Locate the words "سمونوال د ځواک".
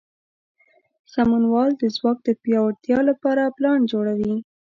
1.13-2.17